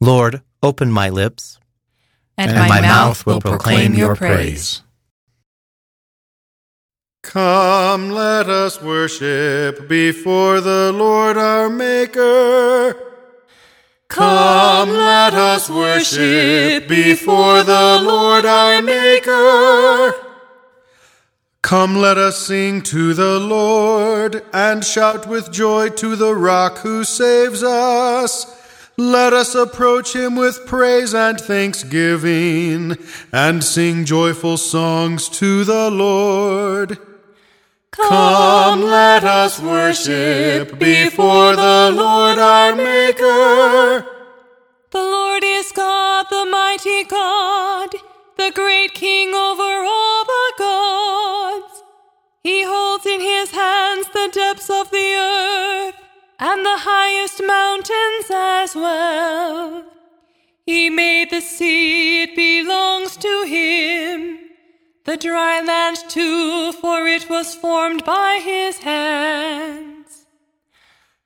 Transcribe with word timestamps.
Lord, 0.00 0.42
open 0.62 0.92
my 0.92 1.08
lips, 1.08 1.58
and, 2.36 2.50
and 2.52 2.68
my 2.68 2.80
mouth 2.80 3.26
will 3.26 3.40
proclaim 3.40 3.94
your 3.94 4.14
praise. 4.14 4.82
Come, 7.22 8.10
let 8.10 8.48
us 8.48 8.80
worship 8.80 9.88
before 9.88 10.60
the 10.60 10.92
Lord 10.92 11.36
our 11.36 11.68
Maker. 11.68 12.96
Come, 14.08 14.88
let 14.90 15.34
us 15.34 15.68
worship 15.68 16.88
before 16.88 17.62
the 17.64 18.00
Lord 18.02 18.46
our 18.46 18.80
Maker. 18.80 20.14
Come, 21.60 21.96
let 21.96 22.16
us 22.16 22.38
sing 22.38 22.80
to 22.82 23.12
the 23.12 23.38
Lord 23.38 24.42
and 24.54 24.82
shout 24.82 25.26
with 25.28 25.52
joy 25.52 25.90
to 25.90 26.16
the 26.16 26.34
rock 26.34 26.78
who 26.78 27.04
saves 27.04 27.62
us. 27.62 28.46
Let 29.00 29.32
us 29.32 29.54
approach 29.54 30.16
him 30.16 30.34
with 30.34 30.66
praise 30.66 31.14
and 31.14 31.40
thanksgiving 31.40 32.98
and 33.32 33.62
sing 33.62 34.04
joyful 34.04 34.56
songs 34.56 35.28
to 35.38 35.62
the 35.62 35.88
Lord. 35.88 36.98
Come, 37.92 38.82
let 38.82 39.22
us 39.22 39.60
worship 39.60 40.80
before 40.80 41.54
the 41.54 41.92
Lord 41.94 42.40
our 42.40 42.74
Maker. 42.74 44.04
The 44.90 44.98
Lord 44.98 45.44
is 45.44 45.70
God, 45.70 46.26
the 46.28 46.46
mighty 46.50 47.04
God, 47.04 47.90
the 48.36 48.50
great 48.52 48.94
King 48.94 49.28
over 49.28 49.84
all 49.86 50.24
the 50.24 50.52
gods. 50.58 51.84
He 52.42 52.64
holds 52.64 53.06
in 53.06 53.20
his 53.20 53.52
hands 53.52 54.08
the 54.08 54.28
depths 54.32 54.68
of 54.68 54.90
the 54.90 55.14
earth 55.14 55.47
and 56.38 56.64
the 56.64 56.78
highest 56.78 57.42
mountains 57.44 58.30
as 58.30 58.74
well. 58.74 59.84
He 60.64 60.90
made 60.90 61.30
the 61.30 61.40
sea, 61.40 62.24
it 62.24 62.36
belongs 62.36 63.16
to 63.16 63.44
him. 63.46 64.38
The 65.04 65.16
dry 65.16 65.62
land 65.62 65.98
too, 66.08 66.72
for 66.72 67.06
it 67.06 67.30
was 67.30 67.54
formed 67.54 68.04
by 68.04 68.40
his 68.44 68.78
hands. 68.78 70.26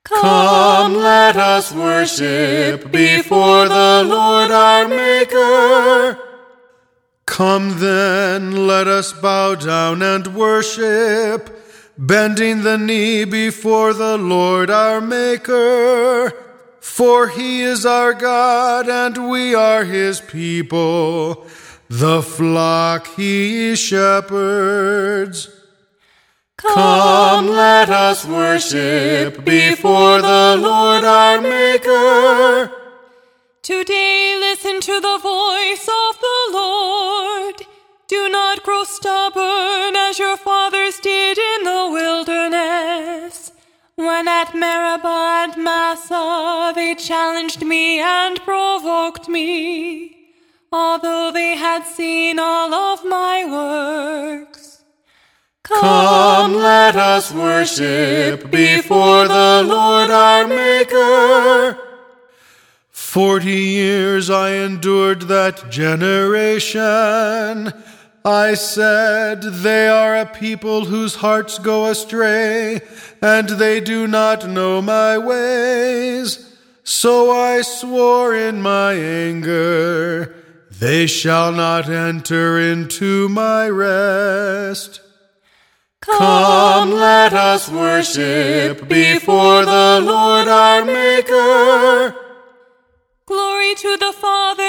Come, 0.04 0.94
let 0.94 1.36
us 1.36 1.72
worship 1.72 2.90
before 2.90 3.68
the 3.68 4.04
Lord 4.06 4.50
our 4.50 4.86
Maker. 4.86 6.18
Come 7.26 7.78
then, 7.78 8.66
let 8.66 8.86
us 8.88 9.12
bow 9.12 9.54
down 9.54 10.02
and 10.02 10.34
worship, 10.34 11.61
bending 12.02 12.64
the 12.64 12.76
knee 12.76 13.24
before 13.24 13.94
the 13.94 14.18
Lord 14.18 14.70
our 14.70 15.00
Maker. 15.00 16.32
For 16.80 17.28
he 17.28 17.62
is 17.62 17.86
our 17.86 18.12
God, 18.12 18.88
and 18.88 19.30
we 19.30 19.54
are 19.54 19.84
his 19.84 20.20
people 20.20 21.46
the 21.88 22.22
flock 22.22 23.06
he 23.14 23.76
shepherds. 23.76 25.48
Come, 26.56 27.48
let 27.48 27.88
us 27.88 28.24
worship 28.24 29.44
before 29.44 30.20
the 30.22 30.56
Lord 30.58 31.04
our 31.04 31.40
Maker. 31.40 32.72
Today 33.62 34.36
listen 34.40 34.80
to 34.80 35.00
the 35.00 35.18
voice 35.22 35.88
of 35.88 36.20
the 36.20 36.50
Lord. 36.50 37.54
Do 38.08 38.28
not 38.28 38.64
grow 38.64 38.82
stubborn 38.84 39.71
as 40.12 40.18
your 40.18 40.36
fathers 40.36 41.00
did 41.00 41.38
in 41.38 41.64
the 41.64 41.88
wilderness. 41.90 43.50
When 43.94 44.28
at 44.28 44.54
Meribah 44.54 45.44
and 45.44 45.64
Massah 45.64 46.72
they 46.74 46.94
challenged 46.94 47.64
me 47.64 47.98
and 47.98 48.38
provoked 48.42 49.28
me 49.28 50.18
although 50.70 51.30
they 51.32 51.56
had 51.56 51.84
seen 51.84 52.38
all 52.38 52.72
of 52.74 53.04
my 53.04 53.44
works. 53.44 54.82
Come, 55.62 56.54
let 56.54 56.96
us 56.96 57.32
worship 57.32 58.50
before 58.50 59.28
the 59.28 59.62
Lord 59.66 60.10
our 60.10 60.46
Maker. 60.46 61.78
Forty 62.90 63.60
years 63.80 64.30
I 64.30 64.52
endured 64.52 65.22
that 65.22 65.70
generation. 65.70 67.72
I 68.24 68.54
said, 68.54 69.42
They 69.42 69.88
are 69.88 70.16
a 70.16 70.26
people 70.26 70.84
whose 70.84 71.16
hearts 71.16 71.58
go 71.58 71.86
astray, 71.86 72.80
and 73.20 73.48
they 73.48 73.80
do 73.80 74.06
not 74.06 74.48
know 74.48 74.80
my 74.80 75.18
ways. 75.18 76.48
So 76.84 77.30
I 77.32 77.62
swore 77.62 78.34
in 78.34 78.62
my 78.62 78.94
anger. 78.94 80.34
They 80.70 81.06
shall 81.06 81.52
not 81.52 81.88
enter 81.88 82.58
into 82.58 83.28
my 83.28 83.68
rest. 83.68 85.00
Come, 86.00 86.90
let 86.90 87.32
us 87.32 87.68
worship 87.68 88.88
before 88.88 89.64
the 89.64 90.00
Lord 90.02 90.48
our 90.48 90.84
Maker. 90.84 92.16
Glory 93.26 93.74
to 93.76 93.96
the 93.96 94.12
Father 94.12 94.62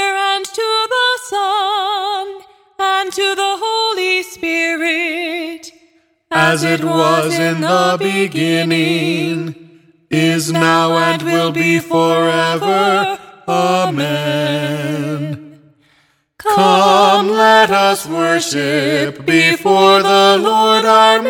As 6.46 6.64
it 6.64 6.84
was 6.84 7.40
in 7.40 7.62
the 7.62 7.96
beginning, 7.98 9.56
is 10.10 10.52
now, 10.52 10.98
and 10.98 11.22
will 11.22 11.52
be 11.52 11.80
forever. 11.80 13.18
Amen. 13.48 14.94
Come, 16.38 17.30
let 17.30 17.72
us 17.72 18.06
worship 18.06 19.26
before 19.26 20.04
the 20.04 20.38
Lord 20.40 20.86
our 20.86 21.22